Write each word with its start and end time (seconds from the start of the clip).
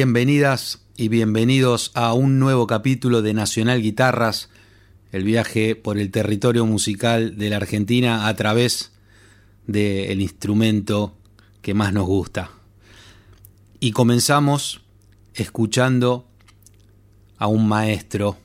Bienvenidas 0.00 0.80
y 0.96 1.08
bienvenidos 1.08 1.90
a 1.92 2.14
un 2.14 2.38
nuevo 2.38 2.66
capítulo 2.66 3.20
de 3.20 3.34
Nacional 3.34 3.82
Guitarras, 3.82 4.48
el 5.12 5.24
viaje 5.24 5.76
por 5.76 5.98
el 5.98 6.10
territorio 6.10 6.64
musical 6.64 7.36
de 7.36 7.50
la 7.50 7.56
Argentina 7.56 8.26
a 8.26 8.34
través 8.34 8.92
del 9.66 10.22
instrumento 10.22 11.18
que 11.60 11.74
más 11.74 11.92
nos 11.92 12.06
gusta. 12.06 12.50
Y 13.78 13.90
comenzamos 13.90 14.80
escuchando 15.34 16.26
a 17.36 17.48
un 17.48 17.68
maestro, 17.68 18.38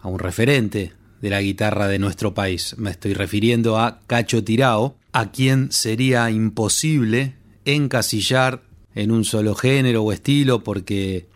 a 0.00 0.06
un 0.06 0.20
referente 0.20 0.92
de 1.20 1.30
la 1.30 1.42
guitarra 1.42 1.88
de 1.88 1.98
nuestro 1.98 2.32
país. 2.32 2.76
Me 2.78 2.90
estoy 2.90 3.14
refiriendo 3.14 3.76
a 3.76 4.02
Cacho 4.06 4.44
Tirao, 4.44 4.94
a 5.10 5.32
quien 5.32 5.72
sería 5.72 6.30
imposible 6.30 7.34
encasillar 7.64 8.69
en 8.94 9.10
un 9.10 9.24
solo 9.24 9.54
género 9.54 10.02
o 10.02 10.12
estilo 10.12 10.62
porque 10.64 11.28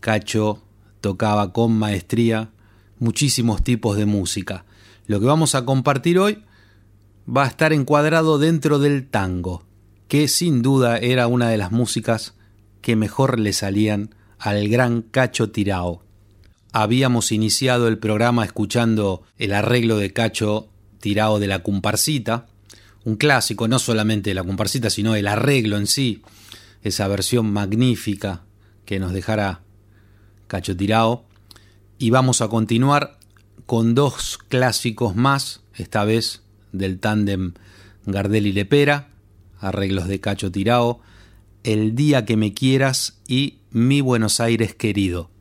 Cacho 0.00 0.62
tocaba 1.00 1.52
con 1.52 1.72
maestría 1.72 2.50
muchísimos 2.98 3.62
tipos 3.62 3.96
de 3.96 4.06
música. 4.06 4.64
Lo 5.06 5.20
que 5.20 5.26
vamos 5.26 5.54
a 5.54 5.64
compartir 5.64 6.18
hoy 6.18 6.42
va 7.28 7.44
a 7.44 7.48
estar 7.48 7.72
encuadrado 7.72 8.38
dentro 8.38 8.78
del 8.78 9.08
tango, 9.08 9.64
que 10.08 10.28
sin 10.28 10.62
duda 10.62 10.98
era 10.98 11.26
una 11.26 11.48
de 11.48 11.58
las 11.58 11.72
músicas 11.72 12.34
que 12.80 12.96
mejor 12.96 13.38
le 13.38 13.52
salían 13.52 14.14
al 14.38 14.68
gran 14.68 15.02
Cacho 15.02 15.50
Tirao. 15.50 16.02
Habíamos 16.72 17.32
iniciado 17.32 17.88
el 17.88 17.98
programa 17.98 18.44
escuchando 18.44 19.22
el 19.38 19.52
arreglo 19.52 19.96
de 19.96 20.12
Cacho 20.12 20.68
Tirao 21.00 21.38
de 21.38 21.46
la 21.46 21.62
Comparsita, 21.62 22.46
un 23.04 23.16
clásico 23.16 23.68
no 23.68 23.78
solamente 23.78 24.30
de 24.30 24.34
la 24.34 24.44
Comparsita, 24.44 24.90
sino 24.90 25.14
el 25.14 25.28
arreglo 25.28 25.76
en 25.76 25.86
sí, 25.86 26.22
esa 26.84 27.08
versión 27.08 27.52
magnífica 27.52 28.44
que 28.84 29.00
nos 29.00 29.12
dejará 29.12 29.62
Cacho 30.46 30.76
Tirao. 30.76 31.24
Y 31.98 32.10
vamos 32.10 32.42
a 32.42 32.48
continuar 32.48 33.18
con 33.66 33.94
dos 33.94 34.38
clásicos 34.48 35.16
más, 35.16 35.62
esta 35.74 36.04
vez 36.04 36.42
del 36.72 37.00
tándem 37.00 37.54
Gardel 38.04 38.46
y 38.46 38.52
Lepera, 38.52 39.08
arreglos 39.58 40.06
de 40.06 40.20
Cacho 40.20 40.52
Tirao, 40.52 41.00
El 41.62 41.94
día 41.94 42.26
que 42.26 42.36
me 42.36 42.52
quieras 42.52 43.18
y 43.26 43.58
Mi 43.70 44.02
Buenos 44.02 44.38
Aires 44.38 44.74
querido. 44.74 45.33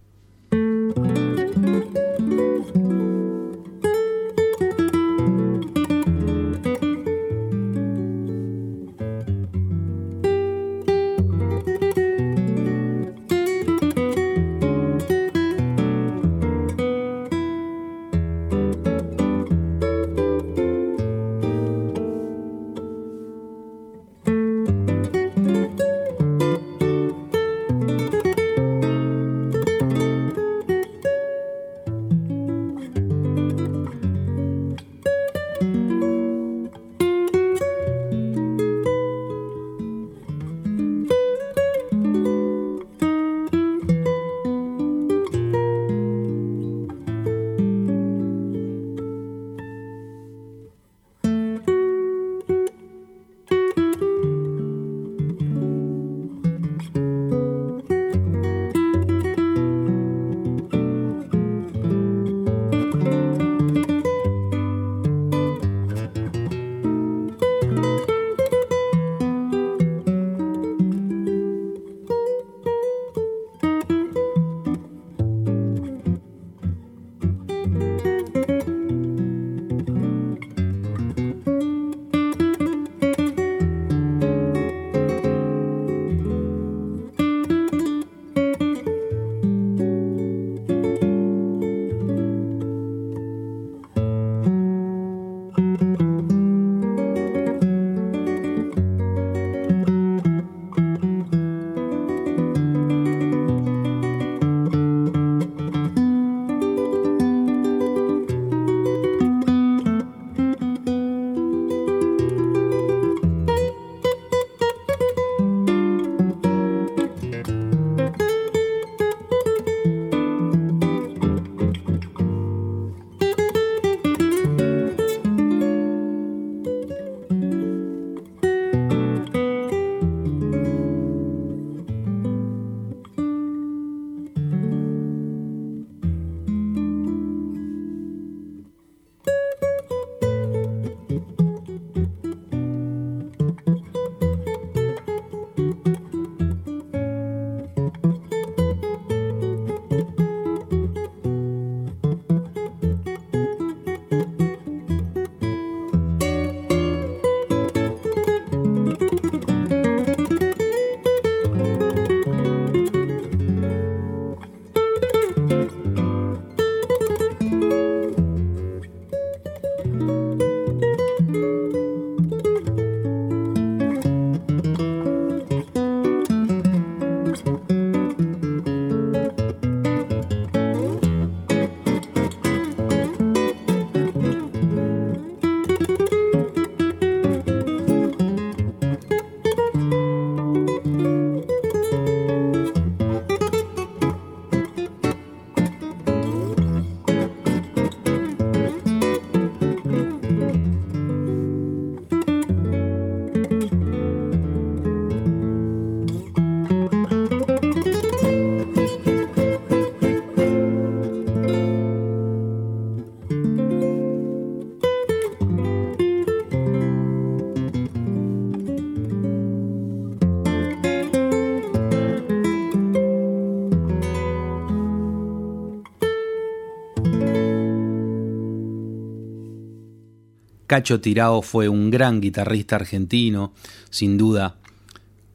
Cacho 230.74 231.00
Tirao 231.00 231.44
fue 231.44 231.70
un 231.70 231.92
gran 231.92 232.20
guitarrista 232.20 232.78
argentino, 232.78 233.54
sin 233.92 234.18
duda 234.18 234.58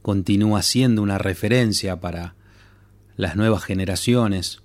continúa 0.02 0.62
siendo 0.62 1.00
una 1.00 1.16
referencia 1.16 2.00
para 2.00 2.34
las 3.14 3.36
nuevas 3.36 3.62
generaciones. 3.62 4.62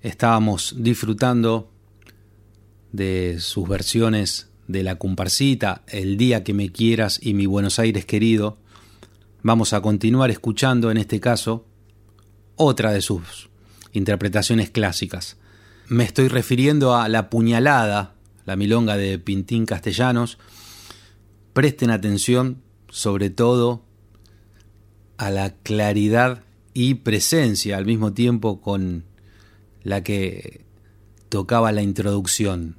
Estábamos 0.00 0.74
disfrutando 0.76 1.70
de 2.90 3.36
sus 3.38 3.68
versiones 3.68 4.50
de 4.66 4.82
la 4.82 4.96
comparsita, 4.96 5.84
El 5.86 6.16
día 6.16 6.42
que 6.42 6.52
me 6.52 6.72
quieras 6.72 7.20
y 7.22 7.34
mi 7.34 7.46
Buenos 7.46 7.78
Aires 7.78 8.04
querido. 8.04 8.58
Vamos 9.44 9.72
a 9.72 9.82
continuar 9.82 10.32
escuchando 10.32 10.90
en 10.90 10.96
este 10.96 11.20
caso 11.20 11.64
otra 12.56 12.90
de 12.90 13.02
sus 13.02 13.50
interpretaciones 13.92 14.70
clásicas. 14.70 15.36
Me 15.86 16.02
estoy 16.02 16.26
refiriendo 16.26 16.96
a 16.96 17.08
La 17.08 17.30
puñalada, 17.30 18.11
la 18.44 18.56
milonga 18.56 18.96
de 18.96 19.18
Pintín 19.18 19.66
Castellanos. 19.66 20.38
Presten 21.52 21.90
atención 21.90 22.62
sobre 22.88 23.30
todo 23.30 23.82
a 25.16 25.30
la 25.30 25.54
claridad 25.54 26.42
y 26.74 26.94
presencia 26.94 27.76
al 27.76 27.86
mismo 27.86 28.12
tiempo 28.12 28.60
con 28.60 29.04
la 29.82 30.02
que 30.02 30.64
tocaba 31.28 31.72
la 31.72 31.82
introducción. 31.82 32.76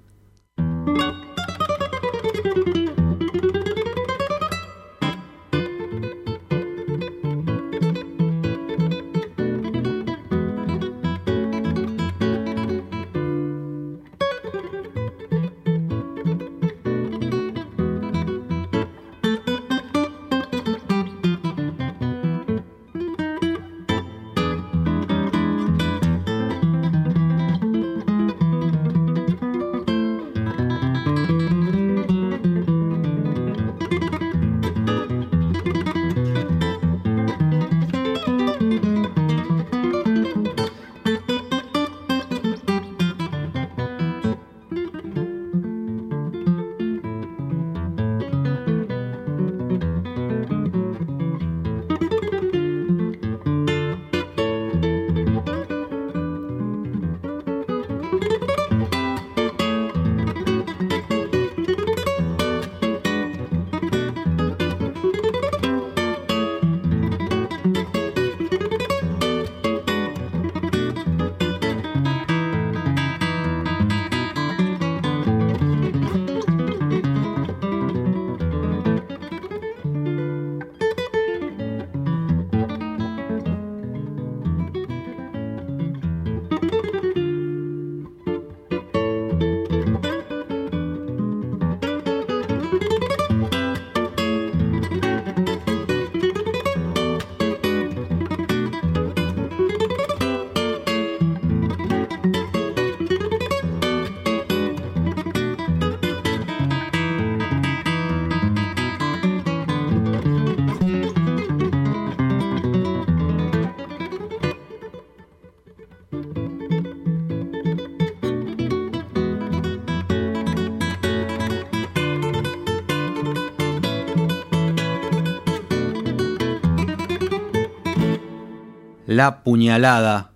La 129.15 129.43
puñalada 129.43 130.31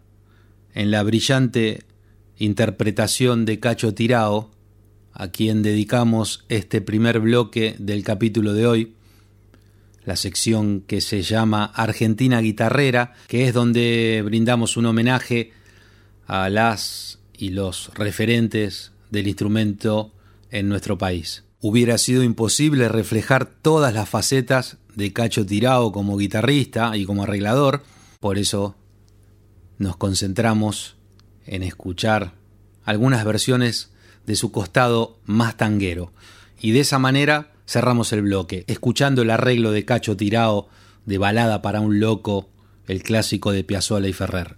en 0.76 0.92
la 0.92 1.02
brillante 1.02 1.82
interpretación 2.38 3.44
de 3.44 3.60
Cacho 3.60 3.96
Tirao, 3.96 4.52
a 5.14 5.30
quien 5.30 5.64
dedicamos 5.64 6.46
este 6.48 6.82
primer 6.82 7.20
bloque 7.20 7.76
del 7.80 8.04
capítulo 8.04 8.54
de 8.54 8.68
hoy, 8.68 8.94
la 10.06 10.16
sección 10.16 10.82
que 10.82 11.02
se 11.02 11.24
llama 11.24 11.66
Argentina 11.66 12.40
Guitarrera, 12.40 13.16
que 13.28 13.48
es 13.48 13.54
donde 13.56 14.22
brindamos 14.24 14.78
un 14.78 14.86
homenaje 14.86 15.54
a 16.28 16.48
las 16.52 17.18
y 17.36 17.50
los 17.50 17.90
referentes 17.96 18.92
del 19.10 19.28
instrumento 19.28 20.14
en 20.52 20.70
nuestro 20.70 21.00
país. 21.00 21.46
Hubiera 21.62 21.98
sido 21.98 22.22
imposible 22.22 22.90
reflejar 22.90 23.48
todas 23.48 23.92
las 23.92 24.08
facetas 24.08 24.78
de 24.94 25.14
Cacho 25.14 25.48
Tirao 25.48 25.92
como 25.92 26.16
guitarrista 26.16 26.96
y 26.96 27.06
como 27.06 27.24
arreglador, 27.24 27.82
por 28.20 28.38
eso 28.38 28.76
nos 29.78 29.98
concentramos 29.98 30.96
en 31.46 31.64
escuchar 31.64 32.34
algunas 32.84 33.24
versiones 33.26 33.92
de 34.26 34.36
su 34.36 34.52
costado 34.52 35.20
más 35.26 35.58
tanguero. 35.58 36.12
Y 36.60 36.72
de 36.72 36.82
esa 36.82 37.00
manera 37.00 37.54
cerramos 37.68 38.14
el 38.14 38.24
bloque, 38.24 38.64
escuchando 38.68 39.22
el 39.22 39.30
arreglo 39.30 39.72
de 39.72 39.86
Cacho 39.86 40.18
Tirao 40.18 40.70
de 41.06 41.18
Balada 41.18 41.62
para 41.62 41.80
un 41.80 42.00
Loco, 42.00 42.50
el 42.88 43.04
clásico 43.04 43.52
de 43.52 43.64
Piazzolla 43.64 44.08
y 44.08 44.14
Ferrer. 44.14 44.58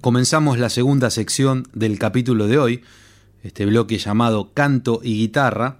Comenzamos 0.00 0.58
la 0.58 0.70
segunda 0.70 1.10
sección 1.10 1.68
del 1.74 1.98
capítulo 1.98 2.46
de 2.46 2.58
hoy, 2.58 2.82
este 3.42 3.66
bloque 3.66 3.98
llamado 3.98 4.52
Canto 4.52 5.00
y 5.02 5.18
Guitarra, 5.18 5.78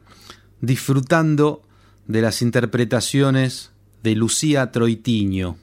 disfrutando 0.61 1.62
de 2.06 2.22
las 2.22 2.42
interpretaciones 2.42 3.70
de 4.02 4.14
Lucía 4.14 4.70
Troitiño, 4.72 5.56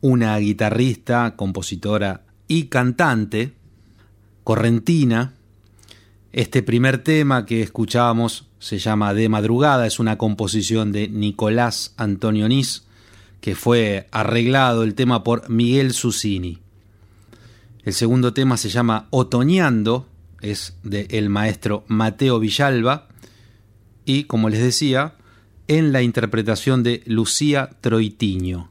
una 0.00 0.36
guitarrista, 0.38 1.34
compositora 1.36 2.22
y 2.46 2.64
cantante 2.64 3.54
correntina. 4.44 5.34
Este 6.32 6.62
primer 6.62 7.02
tema 7.02 7.46
que 7.46 7.62
escuchábamos 7.62 8.46
se 8.58 8.78
llama 8.78 9.14
De 9.14 9.28
Madrugada, 9.28 9.86
es 9.86 9.98
una 9.98 10.18
composición 10.18 10.92
de 10.92 11.08
Nicolás 11.08 11.94
Antonionis, 11.96 12.84
que 13.40 13.54
fue 13.54 14.08
arreglado 14.10 14.82
el 14.82 14.94
tema 14.94 15.24
por 15.24 15.48
Miguel 15.48 15.92
Susini. 15.92 16.58
El 17.84 17.92
segundo 17.92 18.32
tema 18.32 18.56
se 18.56 18.68
llama 18.68 19.06
Otoñando, 19.10 20.06
es 20.40 20.76
del 20.82 21.28
maestro 21.30 21.84
Mateo 21.88 22.38
Villalba 22.38 23.08
y, 24.04 24.24
como 24.24 24.48
les 24.48 24.60
decía, 24.60 25.14
en 25.68 25.92
la 25.92 26.02
interpretación 26.02 26.82
de 26.82 27.02
Lucía 27.06 27.70
Troitiño. 27.80 28.70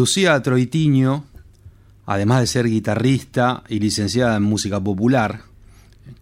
Lucía 0.00 0.40
Troitiño, 0.40 1.26
además 2.06 2.40
de 2.40 2.46
ser 2.46 2.66
guitarrista 2.66 3.64
y 3.68 3.80
licenciada 3.80 4.34
en 4.34 4.42
música 4.42 4.80
popular, 4.80 5.42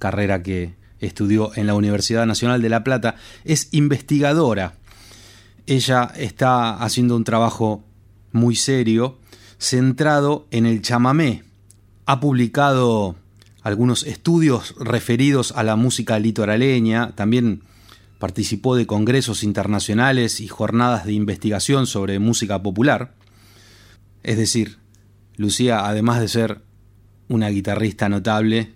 carrera 0.00 0.42
que 0.42 0.74
estudió 0.98 1.52
en 1.54 1.68
la 1.68 1.74
Universidad 1.74 2.26
Nacional 2.26 2.60
de 2.60 2.70
La 2.70 2.82
Plata, 2.82 3.14
es 3.44 3.68
investigadora. 3.70 4.74
Ella 5.68 6.10
está 6.16 6.74
haciendo 6.74 7.14
un 7.14 7.22
trabajo 7.22 7.84
muy 8.32 8.56
serio, 8.56 9.20
centrado 9.58 10.48
en 10.50 10.66
el 10.66 10.82
chamamé. 10.82 11.44
Ha 12.04 12.18
publicado 12.18 13.14
algunos 13.62 14.02
estudios 14.02 14.74
referidos 14.80 15.52
a 15.52 15.62
la 15.62 15.76
música 15.76 16.18
litoraleña, 16.18 17.12
también 17.14 17.62
participó 18.18 18.74
de 18.74 18.88
congresos 18.88 19.44
internacionales 19.44 20.40
y 20.40 20.48
jornadas 20.48 21.06
de 21.06 21.12
investigación 21.12 21.86
sobre 21.86 22.18
música 22.18 22.60
popular. 22.60 23.17
Es 24.28 24.36
decir, 24.36 24.76
Lucía, 25.38 25.86
además 25.86 26.20
de 26.20 26.28
ser 26.28 26.60
una 27.28 27.48
guitarrista 27.48 28.10
notable, 28.10 28.74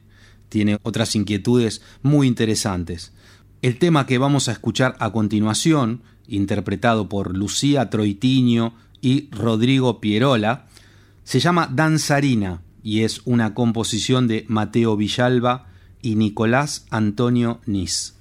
tiene 0.49 0.79
otras 0.83 1.15
inquietudes 1.15 1.83
muy 2.01 2.27
interesantes. 2.27 3.13
El 3.61 3.79
tema 3.79 4.07
que 4.07 4.17
vamos 4.17 4.49
a 4.49 4.53
escuchar 4.53 4.97
a 4.99 5.13
continuación, 5.13 6.05
interpretado 6.27 7.11
por 7.11 7.37
Lucía 7.37 7.91
Troitiño 7.91 8.73
y 9.03 9.29
Rodrigo 9.31 10.01
Pierola, 10.01 10.69
se 11.23 11.39
llama 11.39 11.69
Danzarina 11.71 12.63
y 12.83 13.03
es 13.03 13.21
una 13.27 13.53
composición 13.53 14.29
de 14.29 14.47
Mateo 14.49 14.97
Villalba 14.97 15.67
y 16.01 16.15
Nicolás 16.15 16.87
Antonio 16.89 17.61
Nis. 17.67 18.15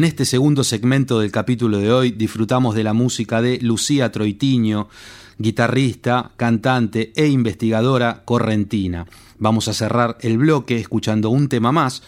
En 0.00 0.04
este 0.04 0.24
segundo 0.24 0.64
segmento 0.64 1.20
del 1.20 1.30
capítulo 1.30 1.76
de 1.76 1.92
hoy 1.92 2.10
disfrutamos 2.12 2.74
de 2.74 2.82
la 2.82 2.94
música 2.94 3.42
de 3.42 3.58
Lucía 3.60 4.10
Troitiño, 4.10 4.88
guitarrista, 5.36 6.32
cantante 6.38 7.12
e 7.14 7.26
investigadora 7.26 8.22
correntina. 8.24 9.04
Vamos 9.38 9.68
a 9.68 9.74
cerrar 9.74 10.16
el 10.22 10.38
bloque 10.38 10.78
escuchando 10.78 11.28
un 11.28 11.50
tema 11.50 11.70
más, 11.70 12.02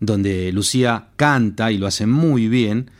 donde 0.00 0.52
Lucía 0.52 1.12
canta 1.16 1.72
y 1.72 1.78
lo 1.78 1.86
hace 1.86 2.04
muy 2.04 2.46
bien. 2.48 2.90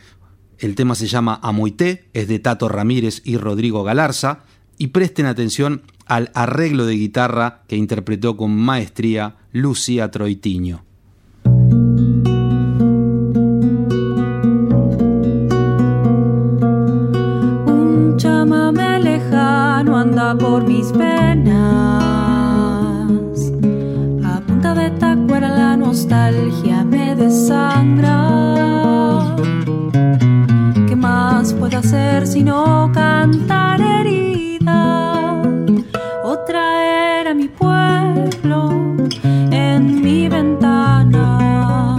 El 0.57 0.73
tema 0.73 0.95
se 0.95 1.05
llama 1.05 1.39
Amoité, 1.43 2.09
es 2.13 2.27
de 2.27 2.39
Tato 2.39 2.67
Ramírez 2.67 3.21
y 3.25 3.37
Rodrigo 3.37 3.83
Galarza, 3.83 4.39
y 4.79 4.87
presten 4.87 5.27
atención 5.27 5.83
al 6.07 6.31
arreglo 6.33 6.87
de 6.87 6.95
guitarra 6.95 7.61
que 7.67 7.75
interpretó 7.75 8.35
con 8.37 8.55
maestría 8.55 9.35
Lucía 9.51 10.09
Troitiño. 10.09 10.84
Mis 20.67 20.91
penas. 20.91 21.55
A 24.23 24.39
punta 24.41 24.73
de 24.73 24.89
tacuera 24.91 25.49
la 25.49 25.77
nostalgia 25.77 26.83
me 26.83 27.15
desangra. 27.15 28.17
¿Qué 30.87 30.95
más 30.95 31.53
puedo 31.53 31.77
hacer 31.77 32.27
si 32.27 32.43
no 32.43 32.91
cantar 32.93 33.81
herida? 33.81 35.41
O 36.23 36.37
traer 36.39 37.27
a 37.27 37.33
mi 37.33 37.47
pueblo 37.47 38.71
en 39.51 40.01
mi 40.01 40.27
ventana. 40.27 41.97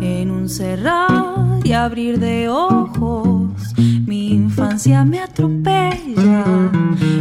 En 0.00 0.30
un 0.30 0.48
cerrar 0.48 1.60
y 1.64 1.72
abrir 1.72 2.18
de 2.18 2.48
ojos, 2.48 3.74
mi 4.06 4.28
infancia 4.30 5.04
me 5.04 5.20
atropella 5.20 6.44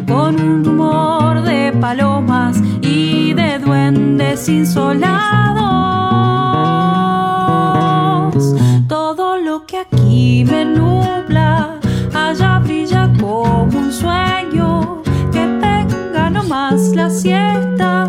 con 0.08 0.40
un 0.40 0.64
rumor 0.64 1.42
de 1.42 1.72
palomas 1.80 2.62
y 2.82 3.34
de 3.34 3.60
duendes 3.60 4.48
insolados. 4.50 5.06
Todo 8.88 9.38
lo 9.38 9.66
que 9.66 9.80
aquí 9.80 10.46
me 10.50 10.66
nubla, 10.66 11.80
allá 12.14 12.60
brilla 12.60 13.12
como 13.20 13.64
un 13.64 13.92
sueño. 13.92 15.02
Que 15.32 15.46
venga 15.46 16.30
nomás 16.30 16.96
la 16.96 17.10
siesta 17.10 18.08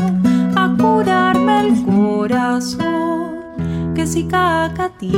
a 0.57 0.77
curarme 0.79 1.69
el 1.69 1.85
corazón. 1.85 3.37
Que 3.95 4.07
si 4.07 4.25
Cacatí 4.25 5.13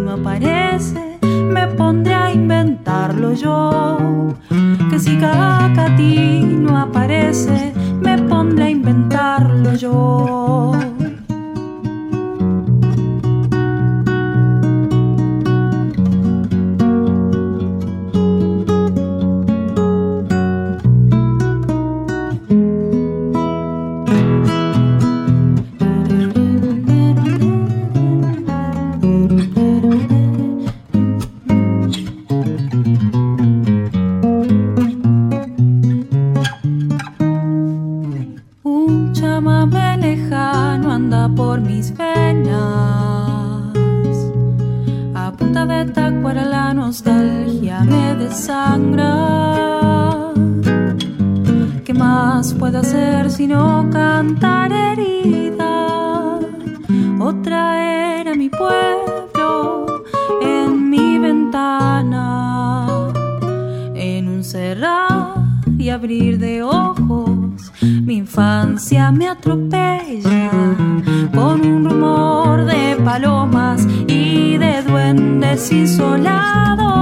no 0.00 0.12
aparece, 0.12 1.18
me 1.22 1.66
pondré 1.68 2.14
a 2.14 2.32
inventarlo 2.32 3.32
yo 3.34 4.34
que 4.94 5.00
si 5.00 5.16
Cacati 5.16 6.44
no 6.44 6.78
aparece, 6.78 7.72
me 8.00 8.16
pondré 8.16 8.64
a 8.66 8.70
inventarlo 8.70 9.74
yo. 9.74 10.93
A 45.14 45.32
punta 45.36 45.66
de 45.66 45.84
tacuara 45.86 46.44
la 46.44 46.74
nostalgia 46.74 47.80
me 47.80 48.14
desangra. 48.14 49.12
¿Qué 51.84 51.94
más 51.94 52.54
puedo 52.54 52.78
hacer 52.78 53.30
sino 53.30 53.88
cantar 53.90 54.72
herida? 54.72 56.38
Otra 57.20 58.20
era 58.20 58.34
mi 58.34 58.48
pueblo 58.48 60.04
en 60.42 60.90
mi 60.90 61.18
ventana, 61.18 62.86
en 63.94 64.28
un 64.28 64.44
cerrado 64.44 65.34
y 65.78 65.90
abrir 65.90 66.38
de 66.38 66.62
ojos, 66.62 67.72
mi 67.80 68.16
infancia 68.16 69.10
me 69.12 69.28
atropella 69.28 70.73
con 71.34 71.66
un 71.66 71.84
rumor 71.84 72.64
de 72.64 72.96
palomas 73.04 73.86
y 74.06 74.56
de 74.56 74.82
duendes 74.82 75.70
insolados. 75.72 76.98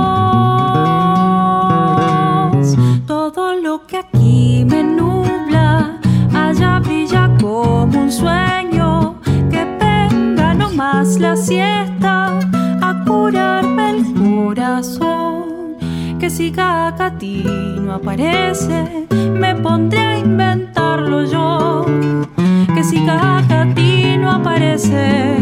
Todo 3.07 3.55
lo 3.61 3.87
que 3.87 3.99
aquí 3.99 4.65
me 4.69 4.83
nubla, 4.83 5.99
allá 6.35 6.79
brilla 6.81 7.31
como 7.41 8.01
un 8.05 8.11
sueño, 8.11 9.17
que 9.51 9.65
venga 9.79 10.55
nomás 10.55 11.19
la 11.19 11.37
siesta 11.37 12.39
a 12.81 13.05
curarme 13.07 13.91
el 13.91 14.15
corazón, 14.15 15.77
que 16.19 16.31
siga 16.31 16.89
a 16.89 16.93
no 17.81 17.95
aparece, 17.95 19.07
me 19.11 19.55
pondré 19.57 19.99
a 19.99 20.19
inventarlo 20.19 21.25
yo. 21.25 21.85
Que 22.75 22.85
siga 22.85 23.39
a 23.39 23.43
aparece, 24.33 25.37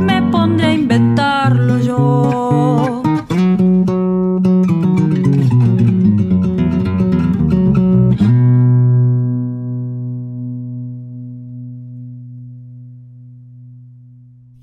me 0.00 0.22
pondré 0.30 0.66
a 0.66 0.74
inventarlo 0.74 1.78
yo. 1.78 3.02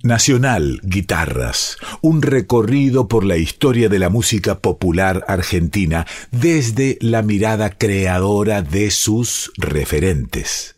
Nacional 0.03 0.81
Guitarras, 0.83 1.77
un 2.01 2.21
recorrido 2.21 3.07
por 3.07 3.23
la 3.23 3.37
historia 3.37 3.87
de 3.87 3.99
la 3.99 4.09
música 4.09 4.59
popular 4.59 5.23
argentina 5.29 6.05
desde 6.29 6.97
la 6.99 7.21
mirada 7.21 7.69
creadora 7.69 8.61
de 8.61 8.91
sus 8.91 9.51
referentes. 9.57 10.72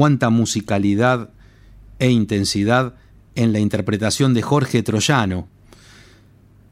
Cuánta 0.00 0.30
musicalidad 0.30 1.28
e 1.98 2.10
intensidad 2.10 2.94
en 3.34 3.52
la 3.52 3.58
interpretación 3.58 4.32
de 4.32 4.40
Jorge 4.40 4.82
Troyano. 4.82 5.46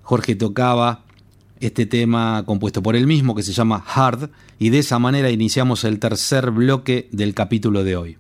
Jorge 0.01 0.35
tocaba 0.35 1.05
este 1.61 1.85
tema 1.85 2.43
compuesto 2.47 2.83
por 2.83 2.97
él 2.97 3.07
mismo 3.07 3.35
que 3.35 3.43
se 3.43 3.53
llama 3.53 3.85
Hard 3.87 4.31
y 4.59 4.71
de 4.71 4.79
esa 4.79 4.99
manera 4.99 5.29
iniciamos 5.31 5.85
el 5.85 5.99
tercer 5.99 6.53
bloque 6.53 7.11
del 7.13 7.35
capítulo 7.35 7.85
de 7.85 7.97
hoy. 7.97 8.17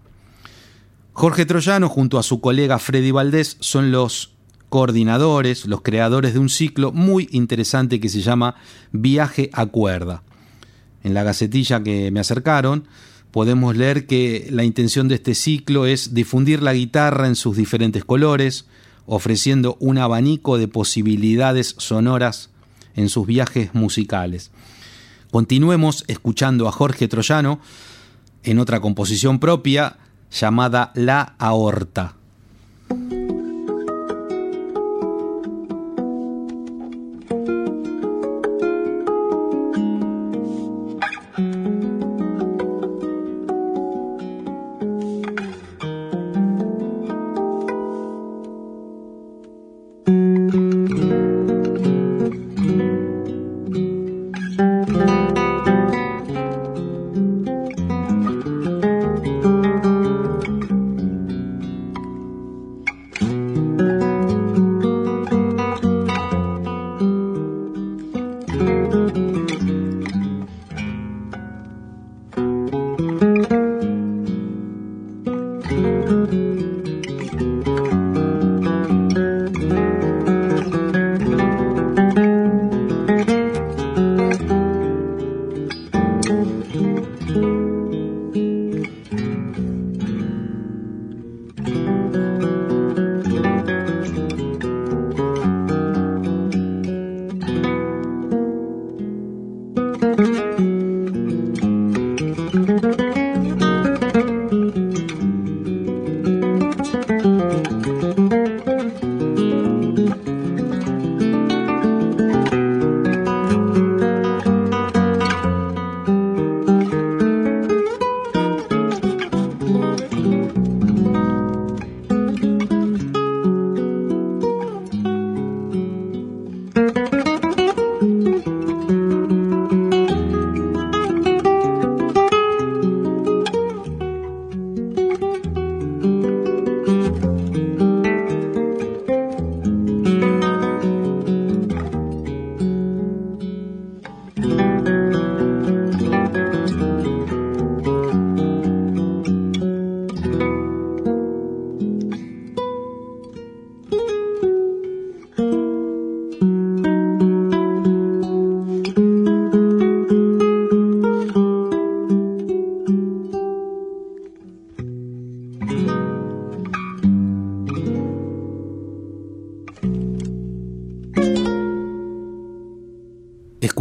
Jorge 1.14 1.46
Troyano 1.46 1.88
junto 1.88 2.18
a 2.18 2.22
su 2.22 2.42
colega 2.42 2.78
Freddy 2.78 3.10
Valdés 3.10 3.56
son 3.60 3.90
los 3.90 4.34
coordinadores, 4.68 5.64
los 5.64 5.80
creadores 5.80 6.34
de 6.34 6.38
un 6.38 6.50
ciclo 6.50 6.92
muy 6.92 7.30
interesante 7.32 7.98
que 7.98 8.10
se 8.10 8.20
llama 8.20 8.56
Viaje 8.92 9.48
a 9.54 9.64
cuerda. 9.64 10.22
En 11.02 11.14
la 11.14 11.22
gacetilla 11.22 11.82
que 11.82 12.10
me 12.10 12.20
acercaron 12.20 12.86
podemos 13.30 13.76
leer 13.76 14.06
que 14.06 14.48
la 14.50 14.64
intención 14.64 15.08
de 15.08 15.16
este 15.16 15.34
ciclo 15.34 15.86
es 15.86 16.14
difundir 16.14 16.62
la 16.62 16.74
guitarra 16.74 17.26
en 17.26 17.36
sus 17.36 17.56
diferentes 17.56 18.04
colores, 18.04 18.66
ofreciendo 19.06 19.76
un 19.80 19.98
abanico 19.98 20.58
de 20.58 20.68
posibilidades 20.68 21.74
sonoras 21.78 22.50
en 22.94 23.08
sus 23.08 23.26
viajes 23.26 23.74
musicales. 23.74 24.50
Continuemos 25.30 26.04
escuchando 26.08 26.68
a 26.68 26.72
Jorge 26.72 27.08
Troyano 27.08 27.60
en 28.42 28.58
otra 28.58 28.80
composición 28.80 29.38
propia 29.38 29.98
llamada 30.30 30.92
La 30.94 31.34
Aorta. 31.38 32.17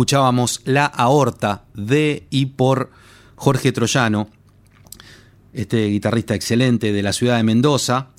Escuchábamos 0.08 0.62
La 0.64 0.86
Aorta 0.86 1.66
de 1.74 2.28
y 2.30 2.46
por 2.46 2.92
Jorge 3.36 3.74
Troyano, 3.74 4.30
este 5.52 5.86
guitarrista 5.88 6.34
excelente 6.34 6.94
de 6.94 7.04
la 7.04 7.12
ciudad 7.12 7.36
de 7.36 7.44
Mendoza. 7.44 8.12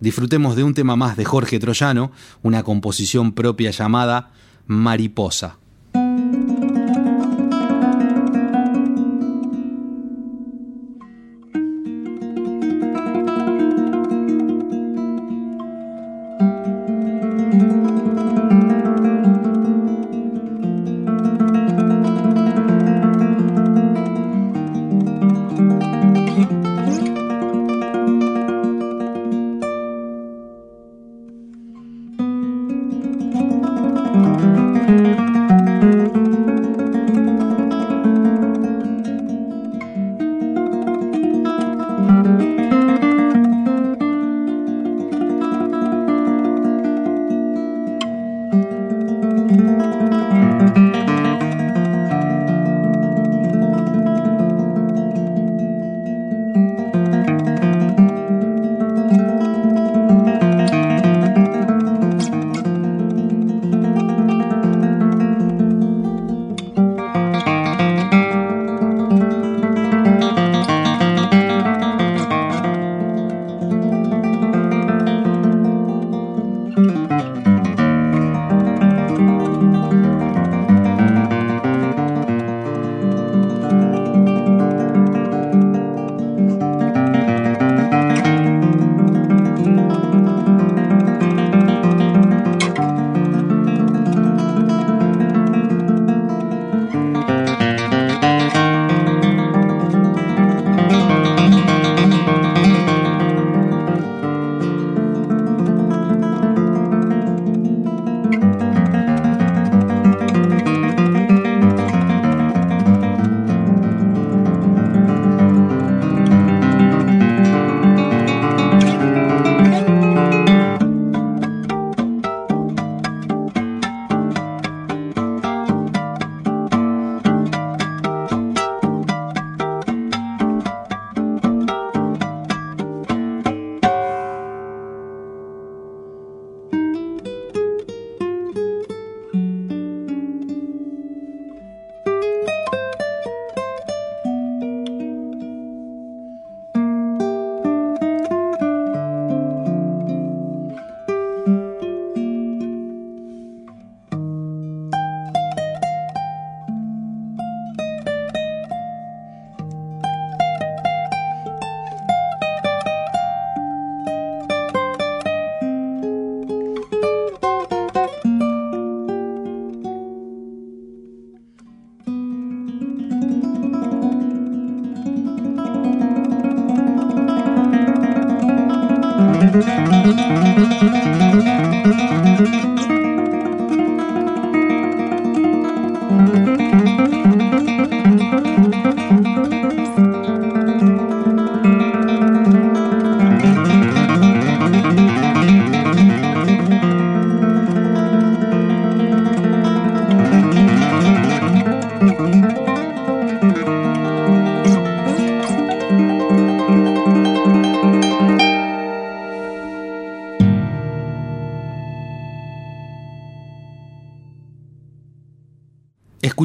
Disfrutemos 0.00 0.56
de 0.56 0.64
un 0.64 0.74
tema 0.74 0.96
más 0.96 1.16
de 1.16 1.24
Jorge 1.24 1.60
Troyano, 1.60 2.10
una 2.42 2.64
composición 2.64 3.30
propia 3.30 3.70
llamada 3.70 4.32
Mariposa. 4.66 5.58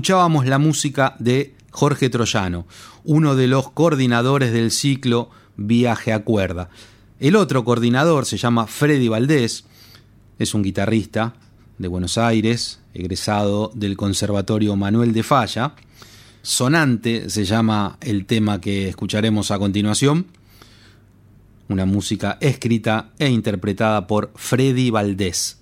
Escuchábamos 0.05 0.45
la 0.45 0.59
música 0.59 1.15
de 1.17 1.55
Jorge 1.71 2.11
Troyano, 2.11 2.67
uno 3.05 3.35
de 3.35 3.47
los 3.47 3.71
coordinadores 3.71 4.53
del 4.53 4.69
ciclo 4.69 5.31
Viaje 5.57 6.13
a 6.13 6.23
Cuerda. 6.23 6.69
El 7.19 7.35
otro 7.35 7.65
coordinador 7.65 8.27
se 8.27 8.37
llama 8.37 8.67
Freddy 8.67 9.07
Valdés, 9.07 9.65
es 10.37 10.53
un 10.53 10.61
guitarrista 10.61 11.33
de 11.79 11.87
Buenos 11.87 12.19
Aires, 12.19 12.81
egresado 12.93 13.71
del 13.73 13.97
Conservatorio 13.97 14.75
Manuel 14.75 15.11
de 15.11 15.23
Falla. 15.23 15.73
Sonante 16.43 17.27
se 17.31 17.43
llama 17.43 17.97
el 17.99 18.27
tema 18.27 18.61
que 18.61 18.87
escucharemos 18.89 19.49
a 19.49 19.57
continuación. 19.57 20.27
Una 21.67 21.87
música 21.87 22.37
escrita 22.41 23.09
e 23.17 23.27
interpretada 23.29 24.05
por 24.05 24.31
Freddy 24.35 24.91
Valdés. 24.91 25.57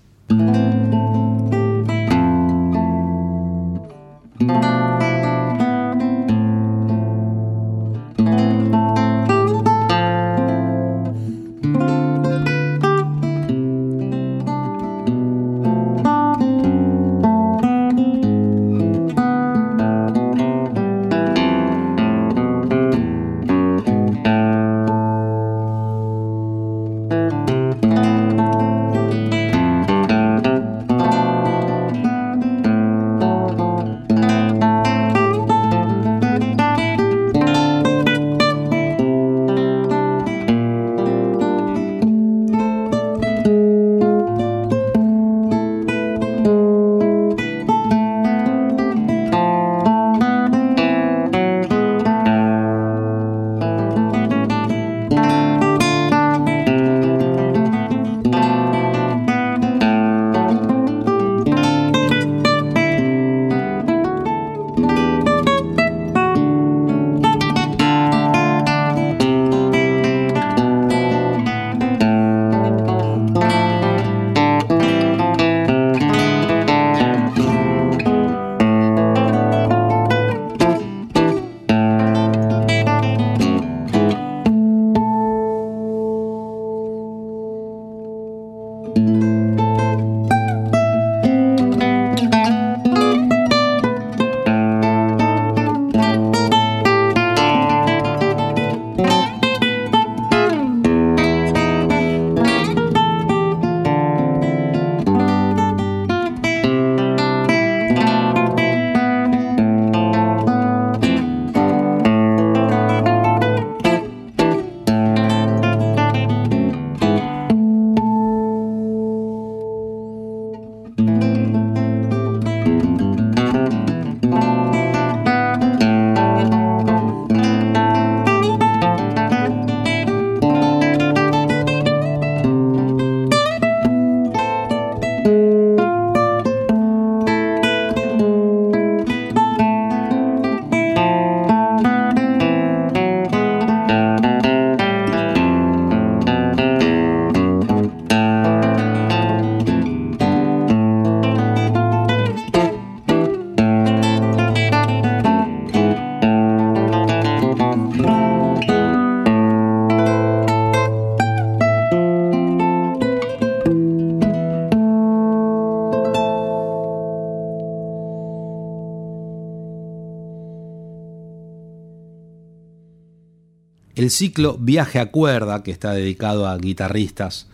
Ciclo 174.13 174.57
Viaje 174.59 174.99
a 174.99 175.11
Cuerda, 175.11 175.63
que 175.63 175.71
está 175.71 175.91
dedicado 175.91 176.47
a 176.47 176.57
guitarristas, 176.57 177.47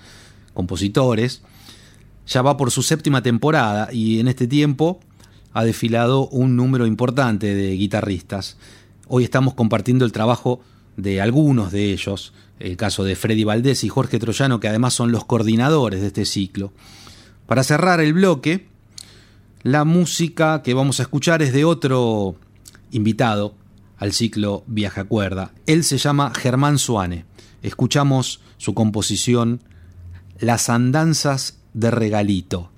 compositores, 0.53 1.41
ya 2.27 2.41
va 2.43 2.57
por 2.57 2.69
su 2.69 2.83
séptima 2.83 3.23
temporada 3.23 3.89
y 3.91 4.19
en 4.19 4.27
este 4.27 4.45
tiempo 4.45 4.99
ha 5.53 5.63
desfilado 5.63 6.27
un 6.27 6.55
número 6.55 6.85
importante 6.85 7.55
de 7.55 7.71
guitarristas. 7.71 8.57
Hoy 9.07 9.23
estamos 9.23 9.55
compartiendo 9.55 10.05
el 10.05 10.11
trabajo 10.11 10.61
de 10.95 11.21
algunos 11.21 11.71
de 11.71 11.91
ellos, 11.91 12.33
el 12.59 12.77
caso 12.77 13.03
de 13.03 13.15
Freddy 13.15 13.45
Valdés 13.45 13.83
y 13.83 13.89
Jorge 13.89 14.19
Troyano, 14.19 14.59
que 14.59 14.67
además 14.67 14.93
son 14.93 15.11
los 15.11 15.25
coordinadores 15.25 16.01
de 16.01 16.07
este 16.07 16.25
ciclo. 16.25 16.71
Para 17.47 17.63
cerrar 17.63 17.99
el 18.01 18.13
bloque, 18.13 18.67
la 19.63 19.85
música 19.85 20.61
que 20.61 20.75
vamos 20.75 20.99
a 20.99 21.03
escuchar 21.03 21.41
es 21.41 21.51
de 21.53 21.65
otro 21.65 22.35
invitado 22.91 23.55
al 23.99 24.13
ciclo 24.13 24.63
Viaja 24.65 25.03
Cuerda. 25.03 25.51
Él 25.67 25.83
se 25.83 25.97
llama 25.97 26.31
Germán 26.33 26.79
Suane. 26.79 27.25
Escuchamos 27.61 28.41
su 28.57 28.73
composición 28.73 29.61
Las 30.39 30.69
andanzas 30.69 31.59
de 31.73 31.91
regalito. 31.91 32.71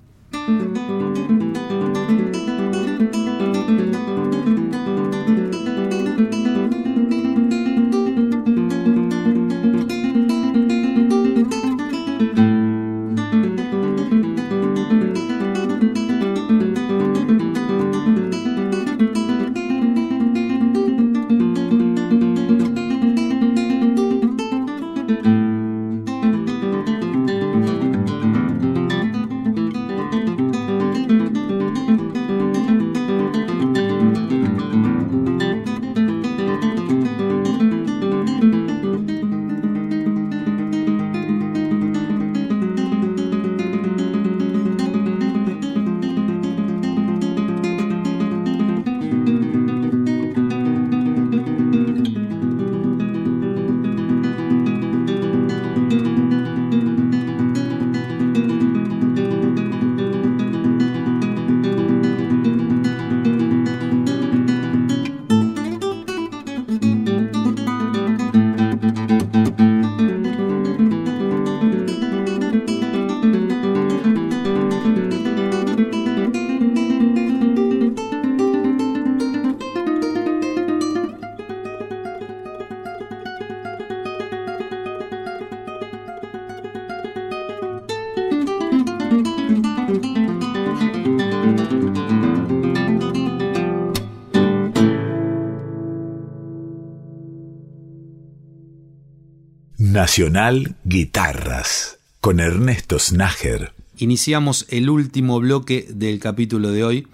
Nacional 100.12 100.76
Guitarras 100.84 101.98
con 102.20 102.38
Ernesto 102.38 102.98
Snager. 102.98 103.72
Iniciamos 103.96 104.66
el 104.68 104.90
último 104.90 105.40
bloque 105.40 105.86
del 105.88 106.20
capítulo 106.20 106.70
de 106.70 106.84
hoy, 106.84 107.08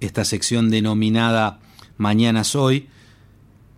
esta 0.00 0.26
sección 0.26 0.68
denominada 0.68 1.60
Mañana 1.96 2.44
Soy, 2.44 2.88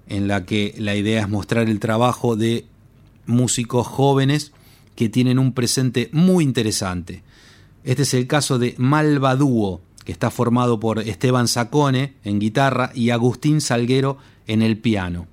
en 0.09 0.27
la 0.27 0.45
que 0.45 0.75
la 0.77 0.97
idea 0.97 1.21
es 1.21 1.29
mostrar 1.29 1.69
el 1.69 1.79
trabajo 1.79 2.35
de 2.35 2.67
músicos 3.27 3.87
jóvenes 3.87 4.51
que 4.97 5.09
tienen 5.09 5.39
un 5.39 5.53
presente 5.53 6.11
muy 6.11 6.43
interesante. 6.43 7.23
Este 7.85 8.03
es 8.03 8.13
el 8.13 8.27
caso 8.27 8.59
de 8.59 8.75
Malva 8.77 9.37
Dúo, 9.37 9.83
que 10.05 10.11
está 10.11 10.33
formado 10.33 10.81
por 10.81 10.99
Esteban 10.99 11.47
Sacone 11.47 12.15
en 12.25 12.41
guitarra 12.41 12.91
y 12.93 13.11
Agustín 13.11 13.61
Salguero 13.61 14.19
en 14.49 14.63
el 14.63 14.79
piano. 14.79 15.29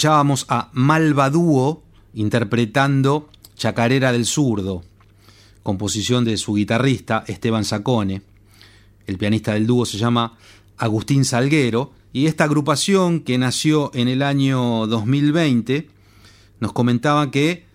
Escuchábamos 0.00 0.46
a 0.48 0.70
Malvadúo 0.72 1.82
interpretando 2.14 3.28
Chacarera 3.54 4.12
del 4.12 4.24
Zurdo, 4.24 4.82
composición 5.62 6.24
de 6.24 6.38
su 6.38 6.54
guitarrista 6.54 7.22
Esteban 7.26 7.66
Sacone. 7.66 8.22
El 9.06 9.18
pianista 9.18 9.52
del 9.52 9.66
dúo 9.66 9.84
se 9.84 9.98
llama 9.98 10.38
Agustín 10.78 11.26
Salguero 11.26 11.92
y 12.14 12.28
esta 12.28 12.44
agrupación 12.44 13.20
que 13.20 13.36
nació 13.36 13.90
en 13.92 14.08
el 14.08 14.22
año 14.22 14.86
2020 14.86 15.90
nos 16.60 16.72
comentaba 16.72 17.30
que 17.30 17.66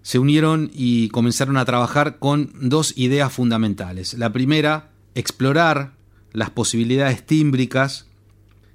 se 0.00 0.18
unieron 0.18 0.70
y 0.72 1.10
comenzaron 1.10 1.58
a 1.58 1.66
trabajar 1.66 2.18
con 2.18 2.52
dos 2.54 2.94
ideas 2.96 3.30
fundamentales. 3.34 4.14
La 4.14 4.32
primera, 4.32 4.92
explorar 5.14 5.92
las 6.32 6.48
posibilidades 6.48 7.26
tímbricas 7.26 8.06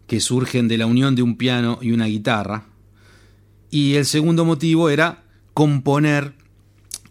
que 0.05 0.19
surgen 0.19 0.67
de 0.67 0.77
la 0.77 0.85
unión 0.85 1.15
de 1.15 1.23
un 1.23 1.35
piano 1.35 1.79
y 1.81 1.91
una 1.91 2.05
guitarra, 2.05 2.65
y 3.69 3.95
el 3.95 4.05
segundo 4.05 4.45
motivo 4.45 4.89
era 4.89 5.23
componer 5.53 6.33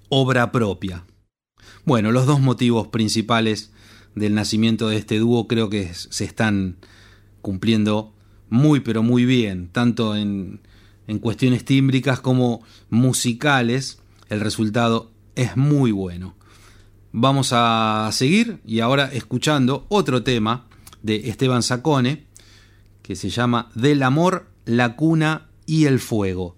obra 0.08 0.52
propia. 0.52 1.04
Bueno, 1.84 2.12
los 2.12 2.26
dos 2.26 2.40
motivos 2.40 2.88
principales 2.88 3.72
del 4.14 4.34
nacimiento 4.34 4.88
de 4.88 4.96
este 4.96 5.18
dúo 5.18 5.48
creo 5.48 5.68
que 5.68 5.92
se 5.92 6.24
están 6.24 6.76
cumpliendo 7.42 8.14
muy 8.48 8.80
pero 8.80 9.02
muy 9.02 9.24
bien, 9.24 9.68
tanto 9.68 10.14
en, 10.16 10.60
en 11.06 11.18
cuestiones 11.18 11.64
tímbricas 11.64 12.20
como 12.20 12.62
musicales, 12.90 13.98
el 14.28 14.40
resultado 14.40 15.10
es 15.34 15.56
muy 15.56 15.90
bueno. 15.92 16.34
Vamos 17.12 17.50
a 17.52 18.08
seguir 18.12 18.60
y 18.66 18.80
ahora 18.80 19.10
escuchando 19.12 19.86
otro 19.88 20.22
tema 20.22 20.66
de 21.02 21.28
Esteban 21.28 21.62
Sacone 21.62 22.26
que 23.02 23.16
se 23.16 23.28
llama 23.28 23.70
Del 23.74 24.02
amor, 24.02 24.48
la 24.64 24.96
cuna 24.96 25.48
y 25.66 25.86
el 25.86 26.00
fuego. 26.00 26.56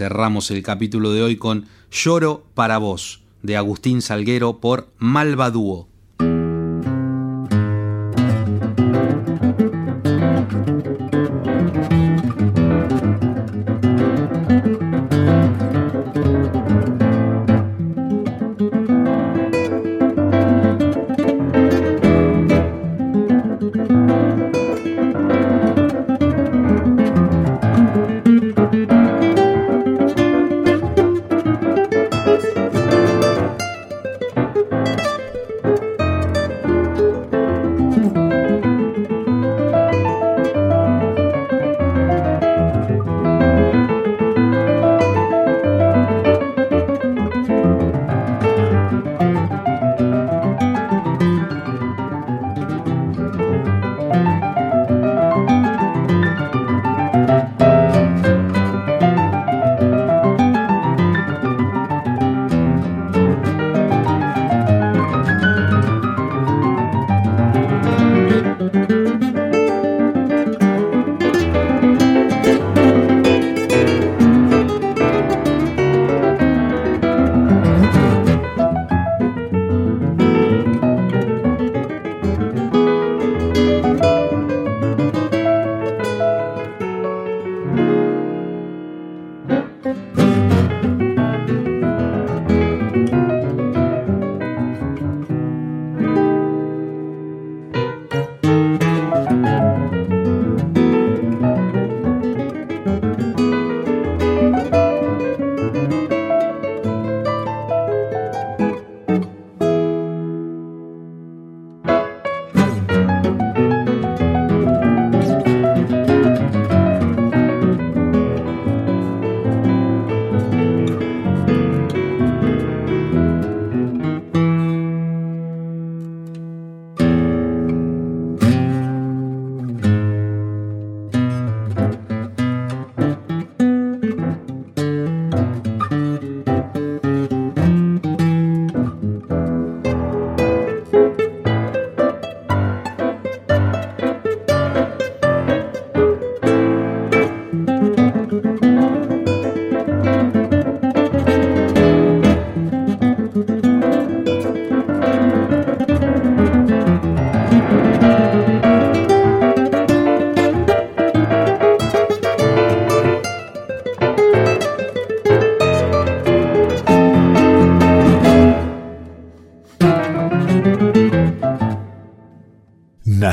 Cerramos 0.00 0.50
el 0.50 0.62
capítulo 0.62 1.12
de 1.12 1.22
hoy 1.22 1.36
con 1.36 1.66
Lloro 1.92 2.42
para 2.54 2.78
vos, 2.78 3.20
de 3.42 3.58
Agustín 3.58 4.00
Salguero 4.00 4.58
por 4.58 4.88
Malvadúo. 4.96 5.89